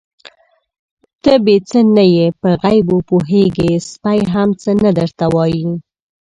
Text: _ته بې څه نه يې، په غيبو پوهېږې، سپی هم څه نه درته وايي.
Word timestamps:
_ته 1.23 1.33
بې 1.45 1.55
څه 1.69 1.79
نه 1.95 2.03
يې، 2.15 2.27
په 2.41 2.49
غيبو 2.63 2.97
پوهېږې، 3.09 3.71
سپی 3.89 4.19
هم 4.33 4.49
څه 4.61 4.71
نه 4.83 4.91
درته 4.97 5.25
وايي. 5.35 5.67